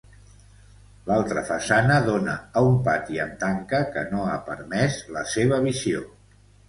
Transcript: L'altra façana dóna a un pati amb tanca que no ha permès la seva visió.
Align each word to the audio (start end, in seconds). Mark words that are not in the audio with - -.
L'altra 1.09 1.43
façana 1.49 1.99
dóna 2.07 2.33
a 2.61 2.63
un 2.69 2.79
pati 2.87 3.21
amb 3.25 3.35
tanca 3.45 3.83
que 3.97 4.07
no 4.15 4.25
ha 4.31 4.41
permès 4.49 4.99
la 5.19 5.25
seva 5.35 5.61
visió. 5.69 6.03